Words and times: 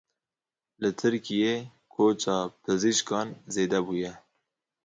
Li 0.81 0.89
Tirkiyeyê 0.97 1.55
koça 1.93 2.37
pizîşkan 2.63 3.27
zêde 3.53 3.79
bûye. 3.85 4.13